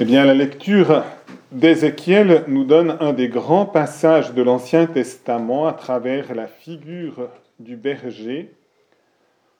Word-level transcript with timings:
Eh 0.00 0.04
bien, 0.04 0.24
la 0.24 0.34
lecture 0.34 1.04
d'Ézéchiel 1.52 2.42
nous 2.48 2.64
donne 2.64 2.96
un 2.98 3.12
des 3.12 3.28
grands 3.28 3.64
passages 3.64 4.34
de 4.34 4.42
l'Ancien 4.42 4.86
Testament 4.86 5.68
à 5.68 5.72
travers 5.72 6.34
la 6.34 6.48
figure 6.48 7.28
du 7.60 7.76
berger, 7.76 8.50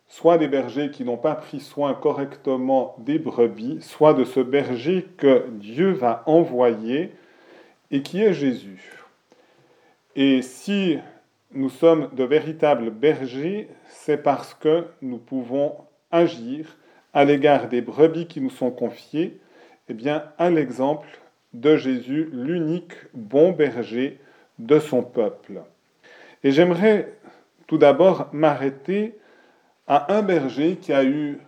soit 0.09 0.37
des 0.37 0.49
bergers 0.49 0.91
qui 0.91 1.05
n'ont 1.05 1.17
pas 1.17 1.37
pris 1.37 1.61
soin 1.61 1.95
correctement 1.95 2.97
des 2.99 3.21
brebis, 3.21 3.79
soit 3.81 4.13
de 4.13 4.25
ce 4.25 4.41
berger 4.41 5.07
que 5.19 5.47
Dieu 5.53 5.93
va 5.93 6.25
envoyer 6.27 7.13
et 7.93 8.03
qui 8.03 8.21
est 8.21 8.35
Jésus. 8.35 9.05
Et 10.17 10.43
si 10.43 10.99
nous 11.53 11.71
sommes 11.71 12.09
de 12.13 12.25
véritables 12.25 12.91
bergers, 12.91 13.69
c'est 13.87 14.21
parce 14.21 14.53
que 14.53 14.87
nous 15.01 15.19
pouvons 15.19 15.77
agir 16.11 16.77
à 17.13 17.25
l'égard 17.25 17.69
des 17.69 17.83
brebis 17.83 18.27
qui 18.27 18.41
nous 18.41 18.51
sont 18.51 18.73
confiées 18.73 19.39
eh 19.89 19.95
bien, 19.95 20.25
à 20.39 20.51
l'exemple 20.51 21.09
de 21.53 21.77
Jésus, 21.77 22.29
l'unique 22.33 22.95
bon 23.13 23.53
berger 23.53 24.19
de 24.59 24.79
son 24.79 25.03
peuple. 25.03 25.63
Et 26.43 26.53
j'aimerais 26.53 27.13
tout 27.67 27.79
d'abord 27.79 28.29
m'arrêter 28.33 29.19
à 29.87 30.15
un 30.15 30.23
berger 30.23 30.77
qui 30.77 30.93
a 30.93 31.05
eu 31.05 31.39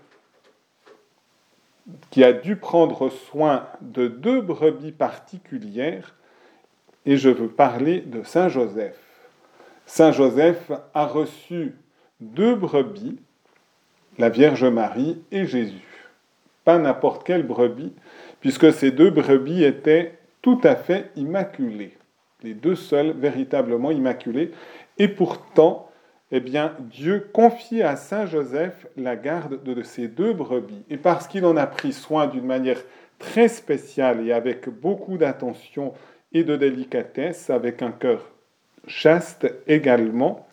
qui 2.10 2.24
a 2.24 2.32
dû 2.32 2.56
prendre 2.56 3.10
soin 3.10 3.68
de 3.80 4.08
deux 4.08 4.40
brebis 4.40 4.90
particulières, 4.90 6.16
et 7.04 7.16
je 7.16 7.28
veux 7.28 7.48
parler 7.48 8.00
de 8.00 8.24
Saint 8.24 8.48
Joseph. 8.48 8.98
Saint 9.86 10.10
Joseph 10.10 10.72
a 10.94 11.06
reçu 11.06 11.76
deux 12.20 12.56
brebis, 12.56 13.20
la 14.18 14.30
Vierge 14.30 14.64
Marie 14.64 15.22
et 15.30 15.46
Jésus. 15.46 15.95
Pas 16.66 16.78
n'importe 16.78 17.24
quelle 17.24 17.46
brebis, 17.46 17.92
puisque 18.40 18.72
ces 18.72 18.90
deux 18.90 19.10
brebis 19.10 19.62
étaient 19.62 20.18
tout 20.42 20.60
à 20.64 20.74
fait 20.74 21.10
immaculées, 21.14 21.96
les 22.42 22.54
deux 22.54 22.74
seuls 22.74 23.12
véritablement 23.12 23.92
immaculés, 23.92 24.50
et 24.98 25.06
pourtant, 25.06 25.88
eh 26.32 26.40
bien, 26.40 26.74
Dieu 26.80 27.28
confiait 27.32 27.84
à 27.84 27.94
Saint 27.94 28.26
Joseph 28.26 28.88
la 28.96 29.14
garde 29.14 29.62
de 29.62 29.80
ces 29.84 30.08
deux 30.08 30.32
brebis, 30.32 30.82
et 30.90 30.96
parce 30.96 31.28
qu'il 31.28 31.44
en 31.44 31.56
a 31.56 31.68
pris 31.68 31.92
soin 31.92 32.26
d'une 32.26 32.46
manière 32.46 32.82
très 33.20 33.46
spéciale 33.46 34.26
et 34.26 34.32
avec 34.32 34.68
beaucoup 34.68 35.18
d'attention 35.18 35.94
et 36.32 36.42
de 36.42 36.56
délicatesse, 36.56 37.48
avec 37.48 37.80
un 37.80 37.92
cœur 37.92 38.28
chaste 38.88 39.46
également, 39.68 40.48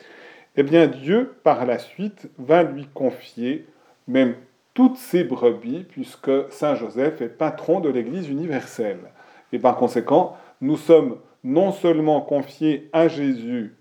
eh 0.58 0.62
bien 0.62 0.86
Dieu, 0.86 1.34
par 1.44 1.66
la 1.66 1.80
suite, 1.80 2.30
va 2.38 2.62
lui 2.62 2.86
confier 2.94 3.66
même 4.08 4.36
toutes 4.74 4.98
ces 4.98 5.24
brebis, 5.24 5.86
puisque 5.88 6.32
Saint 6.50 6.76
Joseph 6.76 7.22
est 7.22 7.30
patron 7.30 7.80
de 7.80 7.90
l'Église 7.90 8.30
universelle. 8.30 9.12
Et 9.52 9.60
par 9.60 9.76
conséquent, 9.76 10.36
nous 10.62 10.78
sommes 10.78 11.18
non 11.44 11.72
seulement 11.72 12.22
confiés 12.22 12.90
à 12.94 13.08
Jésus, 13.08 13.76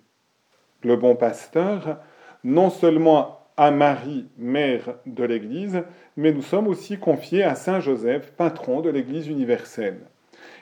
le 0.82 0.96
bon 0.96 1.14
pasteur, 1.16 1.98
non 2.44 2.70
seulement 2.70 3.38
à 3.56 3.70
Marie, 3.70 4.26
mère 4.36 4.96
de 5.06 5.24
l'Église, 5.24 5.84
mais 6.16 6.32
nous 6.32 6.42
sommes 6.42 6.66
aussi 6.66 6.98
confiés 6.98 7.42
à 7.42 7.54
Saint 7.54 7.80
Joseph, 7.80 8.32
patron 8.32 8.80
de 8.80 8.90
l'Église 8.90 9.28
universelle. 9.28 10.00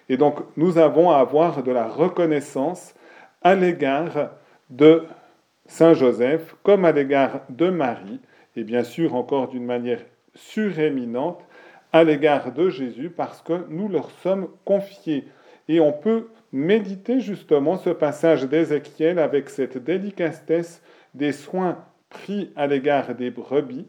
Et 0.08 0.17
donc 0.17 0.41
nous 0.56 0.78
avons 0.78 1.11
à 1.11 1.19
avoir 1.19 1.62
de 1.62 1.70
la 1.70 1.86
reconnaissance 1.86 2.95
à 3.42 3.55
l'égard 3.55 4.31
de 4.69 5.05
Saint 5.67 5.95
Joseph 5.95 6.56
comme 6.62 6.84
à 6.84 6.92
l'égard 6.92 7.42
de 7.48 7.70
Marie, 7.70 8.20
et 8.56 8.64
bien 8.64 8.83
sûr 8.83 9.14
encore 9.14 9.48
d'une 9.48 9.64
manière 9.64 10.01
suréminente 10.34 11.45
à 11.92 12.05
l'égard 12.05 12.53
de 12.53 12.69
Jésus 12.69 13.11
parce 13.11 13.42
que 13.42 13.64
nous 13.69 13.89
leur 13.89 14.11
sommes 14.23 14.48
confiés. 14.64 15.27
Et 15.69 15.81
on 15.81 15.92
peut 15.92 16.28
méditer 16.53 17.20
justement 17.20 17.77
ce 17.77 17.91
passage 17.91 18.45
d'Ézéchiel 18.45 19.19
avec 19.19 19.51
cette 19.51 19.78
délicatesse 19.78 20.83
des 21.14 21.33
soins 21.33 21.85
pris 22.08 22.52
à 22.57 22.67
l'égard 22.67 23.14
des 23.14 23.30
brebis 23.30 23.86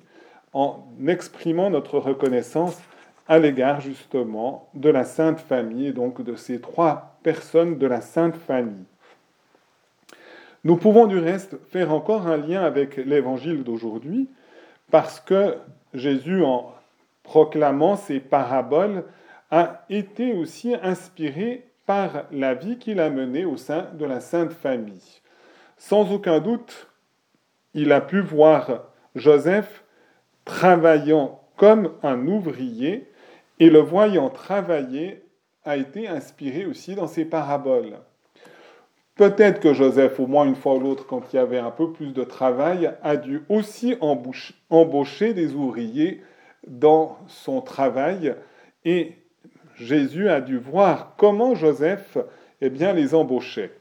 en 0.53 0.85
exprimant 1.07 1.69
notre 1.69 1.97
reconnaissance 1.97 2.79
à 3.27 3.39
l'égard 3.39 3.81
justement 3.81 4.69
de 4.73 4.89
la 4.89 5.03
Sainte 5.03 5.39
Famille 5.39 5.87
et 5.87 5.93
donc 5.93 6.21
de 6.21 6.35
ces 6.35 6.59
trois 6.59 7.17
personnes 7.23 7.77
de 7.77 7.87
la 7.87 8.01
Sainte 8.01 8.35
Famille. 8.35 8.85
Nous 10.63 10.75
pouvons 10.75 11.07
du 11.07 11.17
reste 11.17 11.57
faire 11.69 11.91
encore 11.91 12.27
un 12.27 12.37
lien 12.37 12.61
avec 12.61 12.97
l'évangile 12.97 13.63
d'aujourd'hui 13.63 14.29
parce 14.91 15.19
que 15.19 15.55
Jésus, 15.93 16.43
en 16.43 16.73
proclamant 17.23 17.95
ces 17.95 18.19
paraboles, 18.19 19.03
a 19.49 19.85
été 19.89 20.33
aussi 20.33 20.75
inspiré 20.81 21.67
par 21.85 22.23
la 22.31 22.53
vie 22.53 22.77
qu'il 22.77 22.99
a 22.99 23.09
menée 23.09 23.45
au 23.45 23.57
sein 23.57 23.87
de 23.93 24.05
la 24.05 24.21
Sainte 24.21 24.53
Famille. 24.53 25.21
Sans 25.77 26.11
aucun 26.11 26.39
doute, 26.39 26.87
il 27.73 27.91
a 27.91 28.01
pu 28.01 28.21
voir 28.21 28.85
Joseph 29.15 29.83
travaillant 30.45 31.41
comme 31.57 31.93
un 32.03 32.27
ouvrier 32.27 33.09
et 33.59 33.69
le 33.69 33.79
voyant 33.79 34.29
travailler 34.29 35.23
a 35.65 35.77
été 35.77 36.07
inspiré 36.07 36.65
aussi 36.65 36.95
dans 36.95 37.07
ses 37.07 37.25
paraboles. 37.25 37.99
Peut-être 39.15 39.59
que 39.59 39.73
Joseph, 39.73 40.19
au 40.19 40.27
moins 40.27 40.45
une 40.45 40.55
fois 40.55 40.75
ou 40.75 40.79
l'autre, 40.79 41.05
quand 41.05 41.21
il 41.31 41.35
y 41.35 41.39
avait 41.39 41.59
un 41.59 41.71
peu 41.71 41.91
plus 41.91 42.13
de 42.13 42.23
travail, 42.23 42.91
a 43.03 43.17
dû 43.17 43.43
aussi 43.49 43.95
embaucher 44.69 45.33
des 45.33 45.53
ouvriers 45.53 46.21
dans 46.67 47.17
son 47.27 47.61
travail 47.61 48.35
et 48.85 49.15
Jésus 49.75 50.29
a 50.29 50.41
dû 50.41 50.57
voir 50.57 51.15
comment 51.17 51.55
Joseph 51.55 52.17
eh 52.61 52.69
les 52.69 53.15
embauchait. 53.15 53.71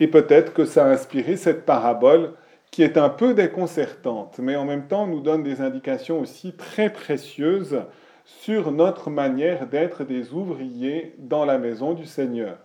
Et 0.00 0.08
peut-être 0.08 0.52
que 0.54 0.64
ça 0.64 0.86
a 0.86 0.90
inspiré 0.90 1.36
cette 1.36 1.64
parabole 1.64 2.32
qui 2.70 2.82
est 2.82 2.96
un 2.96 3.08
peu 3.08 3.34
déconcertante, 3.34 4.38
mais 4.40 4.56
en 4.56 4.64
même 4.64 4.88
temps 4.88 5.06
nous 5.06 5.20
donne 5.20 5.44
des 5.44 5.60
indications 5.60 6.20
aussi 6.20 6.52
très 6.52 6.90
précieuses 6.90 7.82
sur 8.24 8.72
notre 8.72 9.10
manière 9.10 9.66
d'être 9.66 10.02
des 10.02 10.32
ouvriers 10.32 11.14
dans 11.18 11.44
la 11.44 11.58
maison 11.58 11.92
du 11.92 12.06
Seigneur. 12.06 12.58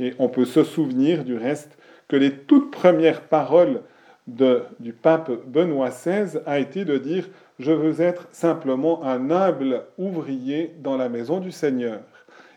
Et 0.00 0.14
on 0.18 0.28
peut 0.28 0.46
se 0.46 0.64
souvenir 0.64 1.24
du 1.24 1.36
reste 1.36 1.78
que 2.08 2.16
les 2.16 2.32
toutes 2.32 2.72
premières 2.72 3.20
paroles 3.20 3.82
du 4.26 4.92
pape 4.92 5.30
Benoît 5.46 5.90
XVI 5.90 6.40
a 6.46 6.58
été 6.58 6.84
de 6.84 6.98
dire 6.98 7.28
Je 7.58 7.70
veux 7.70 8.00
être 8.00 8.26
simplement 8.32 9.04
un 9.04 9.30
humble 9.30 9.84
ouvrier 9.98 10.74
dans 10.82 10.96
la 10.96 11.08
maison 11.08 11.38
du 11.38 11.52
Seigneur. 11.52 12.00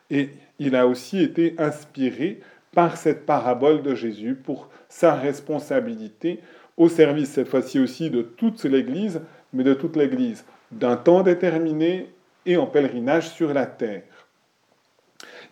Et 0.10 0.30
il 0.60 0.76
a 0.76 0.88
aussi 0.88 1.22
été 1.22 1.56
inspiré 1.58 2.40
par 2.74 2.98
cette 2.98 3.26
parabole 3.26 3.84
de 3.84 3.94
Jésus 3.94 4.36
pour 4.36 4.70
sa 4.88 5.14
responsabilité 5.14 6.40
au 6.78 6.90
service, 6.90 7.32
cette 7.32 7.50
fois-ci 7.50 7.80
aussi, 7.80 8.10
de 8.10 8.22
toute 8.22 8.64
l'Église, 8.64 9.22
mais 9.52 9.64
de 9.64 9.74
toute 9.74 9.96
l'Église, 9.96 10.46
d'un 10.72 10.96
temps 10.96 11.22
déterminé 11.22 12.10
et 12.46 12.58
en 12.58 12.66
pèlerinage 12.66 13.30
sur 13.30 13.54
la 13.54 13.66
terre. 13.66 14.04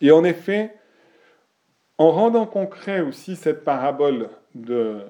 Et 0.01 0.11
en 0.11 0.23
effet, 0.23 0.73
en 2.01 2.09
rendant 2.09 2.47
concret 2.47 2.99
aussi 3.01 3.35
cette 3.35 3.63
parabole 3.63 4.29
de, 4.55 5.01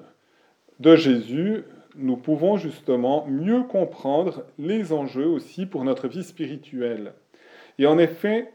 de 0.78 0.94
Jésus, 0.94 1.64
nous 1.96 2.18
pouvons 2.18 2.58
justement 2.58 3.24
mieux 3.26 3.62
comprendre 3.62 4.44
les 4.58 4.92
enjeux 4.92 5.26
aussi 5.26 5.64
pour 5.64 5.84
notre 5.84 6.06
vie 6.06 6.22
spirituelle. 6.22 7.14
Et 7.78 7.86
en 7.86 7.96
effet, 7.96 8.52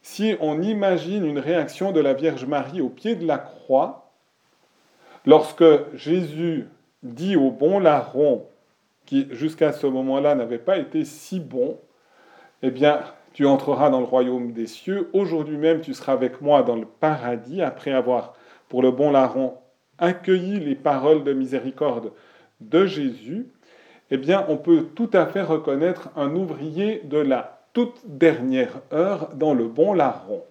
si 0.00 0.36
on 0.40 0.62
imagine 0.62 1.26
une 1.26 1.38
réaction 1.38 1.92
de 1.92 2.00
la 2.00 2.14
Vierge 2.14 2.46
Marie 2.46 2.80
au 2.80 2.88
pied 2.88 3.14
de 3.14 3.26
la 3.26 3.36
croix, 3.36 4.10
lorsque 5.26 5.64
Jésus 5.94 6.66
dit 7.02 7.36
au 7.36 7.50
bon 7.50 7.78
larron, 7.78 8.46
qui 9.04 9.28
jusqu'à 9.32 9.72
ce 9.72 9.86
moment-là 9.86 10.34
n'avait 10.34 10.56
pas 10.56 10.78
été 10.78 11.04
si 11.04 11.40
bon, 11.40 11.78
eh 12.62 12.70
bien, 12.70 13.00
tu 13.34 13.46
entreras 13.46 13.90
dans 13.90 13.98
le 13.98 14.06
royaume 14.06 14.52
des 14.52 14.68
cieux. 14.68 15.10
Aujourd'hui 15.12 15.58
même, 15.58 15.80
tu 15.80 15.92
seras 15.92 16.12
avec 16.12 16.40
moi 16.40 16.62
dans 16.62 16.76
le 16.76 16.86
paradis, 16.86 17.60
après 17.60 17.92
avoir, 17.92 18.34
pour 18.68 18.80
le 18.80 18.92
bon 18.92 19.10
larron, 19.10 19.54
accueilli 19.98 20.60
les 20.60 20.76
paroles 20.76 21.24
de 21.24 21.32
miséricorde 21.32 22.12
de 22.60 22.86
Jésus. 22.86 23.48
Eh 24.10 24.16
bien, 24.16 24.46
on 24.48 24.56
peut 24.56 24.86
tout 24.94 25.10
à 25.12 25.26
fait 25.26 25.42
reconnaître 25.42 26.10
un 26.16 26.34
ouvrier 26.36 27.00
de 27.04 27.18
la 27.18 27.60
toute 27.72 28.00
dernière 28.04 28.80
heure 28.92 29.30
dans 29.34 29.52
le 29.52 29.66
bon 29.66 29.92
larron. 29.94 30.44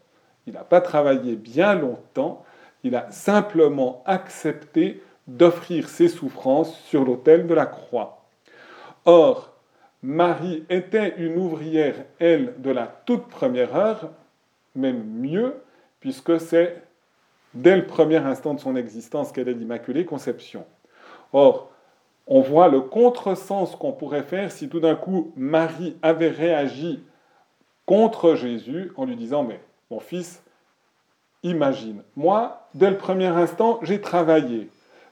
Il 0.46 0.54
n'a 0.54 0.66
pas 0.66 0.82
travaillé 0.82 1.38
bien 1.38 1.76
longtemps, 1.76 2.44
il 2.84 2.96
a 2.98 3.10
simplement 3.12 4.04
accepté 4.06 5.02
d'offrir 5.28 5.88
ses 5.88 6.10
souffrances 6.10 6.78
sur 6.82 7.06
l'autel 7.06 7.48
de 7.48 7.54
la 7.54 7.66
croix. 7.66 8.26
Or, 9.06 9.53
Marie 10.04 10.66
était 10.70 11.16
une 11.18 11.38
ouvrière, 11.38 11.96
elle, 12.20 12.56
de 12.62 12.72
la 12.72 12.88
toute 13.06 13.28
première 13.28 13.74
heure, 13.74 14.12
même 14.76 15.02
mieux, 15.02 15.56
puisque 16.02 16.42
c'est 16.42 16.84
dès 17.54 17.78
le 17.78 17.88
premier 17.88 18.18
instant 18.18 18.54
de 18.54 18.60
son 18.60 18.76
existence 18.76 19.32
qu'elle 19.32 19.48
est 19.48 19.54
l'Immaculée 19.54 20.04
Conception. 20.04 20.66
Or, 21.32 21.72
on 22.28 22.42
voit 22.42 22.68
le 22.68 22.82
contresens 22.82 23.78
qu'on 23.78 23.94
pourrait 23.94 24.24
faire 24.24 24.52
si 24.52 24.68
tout 24.68 24.82
d'un 24.82 24.96
coup 24.96 25.32
Marie 25.38 25.96
avait 26.02 26.30
réagi 26.30 27.02
contre 27.86 28.36
Jésus 28.36 28.92
en 28.98 29.06
lui 29.06 29.16
disant, 29.16 29.44
mais 29.44 29.62
mon 29.90 30.02
fils, 30.02 30.44
imagine, 31.44 32.02
moi, 32.18 32.68
dès 32.74 32.90
le 32.90 32.98
premier 32.98 33.28
instant, 33.28 33.80
j'ai 33.84 34.02
travaillé, 34.02 34.70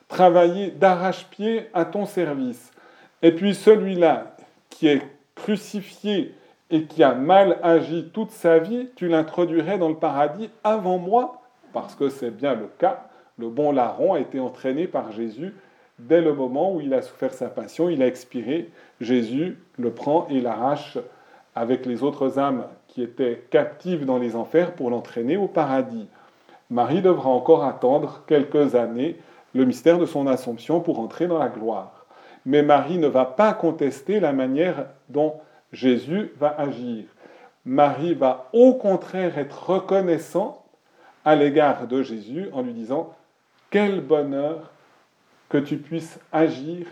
travaillé 0.09 0.71
d'arrache-pied 0.71 1.69
à 1.73 1.85
ton 1.85 2.05
service. 2.05 2.71
Et 3.21 3.31
puis 3.31 3.55
celui-là 3.55 4.35
est 4.87 5.01
crucifié 5.35 6.35
et 6.69 6.83
qui 6.83 7.03
a 7.03 7.13
mal 7.13 7.59
agi 7.63 8.09
toute 8.13 8.31
sa 8.31 8.59
vie, 8.59 8.89
tu 8.95 9.07
l'introduirais 9.07 9.77
dans 9.77 9.89
le 9.89 9.95
paradis 9.95 10.49
avant 10.63 10.97
moi, 10.97 11.41
parce 11.73 11.95
que 11.95 12.09
c'est 12.09 12.31
bien 12.31 12.55
le 12.55 12.67
cas. 12.79 13.07
Le 13.37 13.49
bon 13.49 13.71
larron 13.71 14.13
a 14.13 14.19
été 14.19 14.39
entraîné 14.39 14.87
par 14.87 15.11
Jésus 15.11 15.53
dès 16.07 16.21
le 16.21 16.33
moment 16.33 16.73
où 16.73 16.81
il 16.81 16.93
a 16.93 17.01
souffert 17.01 17.33
sa 17.33 17.47
passion, 17.47 17.89
il 17.89 18.01
a 18.01 18.07
expiré. 18.07 18.69
Jésus 18.99 19.57
le 19.77 19.91
prend 19.91 20.27
et 20.29 20.41
l'arrache 20.41 20.97
avec 21.55 21.85
les 21.85 22.03
autres 22.03 22.39
âmes 22.39 22.65
qui 22.87 23.03
étaient 23.03 23.45
captives 23.49 24.05
dans 24.05 24.17
les 24.17 24.35
enfers 24.35 24.73
pour 24.73 24.89
l'entraîner 24.89 25.37
au 25.37 25.47
paradis. 25.47 26.07
Marie 26.69 27.01
devra 27.01 27.29
encore 27.29 27.65
attendre 27.65 28.23
quelques 28.27 28.75
années 28.75 29.17
le 29.53 29.65
mystère 29.65 29.97
de 29.97 30.05
son 30.05 30.27
Assomption 30.27 30.79
pour 30.79 30.99
entrer 30.99 31.27
dans 31.27 31.37
la 31.37 31.49
gloire. 31.49 32.00
Mais 32.45 32.63
Marie 32.63 32.97
ne 32.97 33.07
va 33.07 33.25
pas 33.25 33.53
contester 33.53 34.19
la 34.19 34.33
manière 34.33 34.87
dont 35.09 35.35
Jésus 35.71 36.31
va 36.39 36.55
agir. 36.57 37.05
Marie 37.65 38.13
va 38.13 38.49
au 38.53 38.73
contraire 38.73 39.37
être 39.37 39.69
reconnaissant 39.69 40.65
à 41.23 41.35
l'égard 41.35 41.87
de 41.87 42.01
Jésus 42.01 42.47
en 42.53 42.63
lui 42.63 42.73
disant 42.73 43.13
Quel 43.69 44.01
bonheur 44.01 44.71
que 45.49 45.57
tu 45.57 45.77
puisses 45.77 46.19
agir 46.31 46.87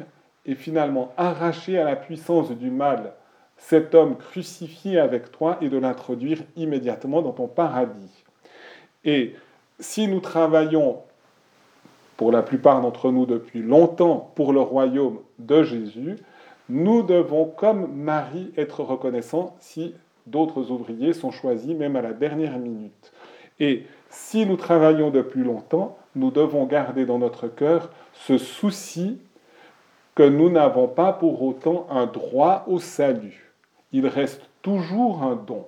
et 0.46 0.56
finalement 0.56 1.14
arracher 1.18 1.80
à 1.80 1.84
la 1.84 1.96
puissance 1.96 2.52
du 2.52 2.70
mal 2.70 3.14
cet 3.58 3.94
homme 3.94 4.18
crucifié 4.18 5.00
avec 5.00 5.32
toi 5.32 5.58
et 5.62 5.70
de 5.70 5.78
l'introduire 5.78 6.40
immédiatement 6.56 7.22
dans 7.22 7.34
ton 7.34 7.48
paradis. 7.48 8.24
Et 9.04 9.36
si 9.80 10.08
nous 10.08 10.22
travaillons, 10.22 11.02
pour 12.20 12.34
la 12.34 12.42
plupart 12.42 12.82
d'entre 12.82 13.12
nous 13.12 13.26
depuis 13.26 13.62
longtemps, 13.62 14.34
pour 14.36 14.52
le 14.52 14.60
royaume 14.60 15.20
de 15.38 15.64
Jésus, 15.64 16.18
nous 16.68 17.02
devons, 17.02 17.46
comme 17.46 17.94
Marie, 17.96 18.52
être 18.58 18.84
reconnaissants 18.84 19.56
si 19.62 19.96
d'autres 20.28 20.70
ouvriers 20.70 21.14
sont 21.14 21.32
choisis, 21.32 21.74
même 21.74 21.96
à 21.96 22.02
la 22.02 22.12
dernière 22.12 22.60
minute. 22.60 23.14
Et 23.62 23.86
si 24.10 24.46
nous 24.46 24.58
travaillons 24.58 25.12
depuis 25.12 25.46
longtemps, 25.46 25.98
nous 26.14 26.30
devons 26.30 26.66
garder 26.66 27.06
dans 27.06 27.20
notre 27.20 27.48
cœur 27.48 27.90
ce 28.12 28.38
souci 28.38 29.22
que 30.14 30.24
nous 30.24 30.50
n'avons 30.50 30.90
pas 30.90 31.14
pour 31.14 31.42
autant 31.42 31.88
un 31.90 32.06
droit 32.06 32.66
au 32.68 32.80
salut. 32.80 33.54
Il 33.94 34.08
reste 34.08 34.42
toujours 34.62 35.24
un 35.24 35.38
don. 35.38 35.68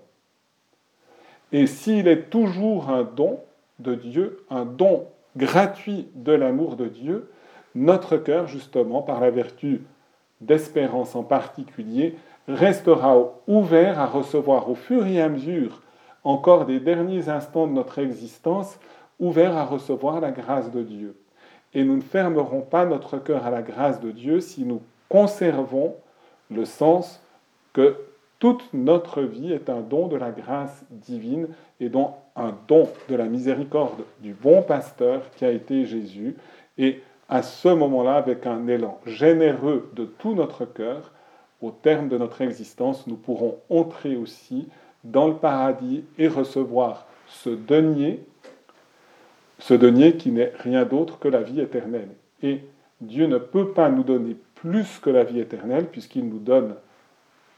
Et 1.54 1.66
s'il 1.66 2.10
est 2.10 2.30
toujours 2.30 2.90
un 2.90 3.04
don 3.04 3.40
de 3.80 3.96
Dieu, 3.96 4.44
un 4.50 4.66
don 4.66 5.08
gratuit 5.36 6.08
de 6.16 6.32
l'amour 6.32 6.76
de 6.76 6.88
Dieu, 6.88 7.32
notre 7.76 8.18
cœur, 8.18 8.48
justement, 8.48 9.02
par 9.02 9.20
la 9.20 9.32
vertu 9.32 9.82
d'espérance 10.42 11.16
en 11.16 11.24
particulier, 11.24 12.18
restera 12.48 13.18
ouvert 13.48 14.00
à 14.00 14.08
recevoir 14.08 14.70
au 14.70 14.76
fur 14.76 15.06
et 15.06 15.22
à 15.22 15.30
mesure, 15.30 15.82
encore 16.24 16.66
des 16.66 16.80
derniers 16.80 17.30
instants 17.30 17.68
de 17.68 17.74
notre 17.74 18.00
existence, 18.00 18.78
ouvert 19.20 19.56
à 19.56 19.66
recevoir 19.66 20.20
la 20.20 20.32
grâce 20.32 20.72
de 20.72 20.82
Dieu. 20.82 21.16
Et 21.74 21.84
nous 21.84 21.96
ne 21.96 22.02
fermerons 22.02 22.62
pas 22.62 22.86
notre 22.86 23.18
cœur 23.18 23.46
à 23.46 23.52
la 23.52 23.62
grâce 23.62 24.02
de 24.02 24.12
Dieu 24.12 24.42
si 24.42 24.66
nous 24.66 24.82
conservons 25.08 25.96
le 26.50 26.66
sens 26.66 27.22
que 27.74 27.96
toute 28.42 28.74
notre 28.74 29.22
vie 29.22 29.54
est 29.54 29.70
un 29.70 29.82
don 29.82 30.08
de 30.08 30.18
la 30.18 30.32
grâce 30.32 30.84
divine 30.90 31.48
et 31.80 31.90
donc 31.90 32.16
un 32.36 32.58
don 32.68 32.90
de 33.08 33.16
la 33.16 33.26
miséricorde 33.26 34.02
du 34.20 34.34
bon 34.34 34.64
pasteur 34.64 35.22
qui 35.36 35.46
a 35.46 35.52
été 35.52 35.86
Jésus. 35.86 36.36
Et 36.80 37.04
à 37.30 37.44
ce 37.44 37.68
moment-là, 37.68 38.16
avec 38.16 38.48
un 38.48 38.68
élan 38.68 39.00
généreux 39.06 39.92
de 39.96 40.06
tout 40.06 40.34
notre 40.34 40.66
cœur, 40.66 41.12
au 41.62 41.70
terme 41.70 42.10
de 42.10 42.18
notre 42.18 42.42
existence, 42.42 43.06
nous 43.06 43.16
pourrons 43.16 43.60
entrer 43.70 44.16
aussi 44.16 44.68
dans 45.04 45.28
le 45.28 45.36
paradis 45.36 46.04
et 46.18 46.28
recevoir 46.28 47.06
ce 47.28 47.52
denier, 47.52 48.24
ce 49.60 49.76
denier 49.76 50.18
qui 50.18 50.32
n'est 50.32 50.52
rien 50.58 50.84
d'autre 50.84 51.20
que 51.20 51.28
la 51.28 51.44
vie 51.44 51.62
éternelle. 51.62 52.10
Et 52.42 52.62
Dieu 53.02 53.28
ne 53.28 53.38
peut 53.38 53.70
pas 53.70 53.92
nous 53.92 54.04
donner 54.04 54.36
plus 54.56 54.98
que 54.98 55.12
la 55.12 55.24
vie 55.24 55.40
éternelle 55.40 55.86
puisqu'il 55.86 56.28
nous 56.28 56.40
donne 56.40 56.74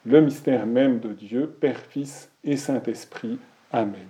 le 0.06 0.22
mystère 0.22 0.66
même 0.66 1.00
de 1.00 1.14
Dieu, 1.14 1.48
Père, 1.48 1.80
Fils 1.80 2.30
et 2.44 2.58
Saint-Esprit. 2.58 3.40
Amen. 3.72 4.08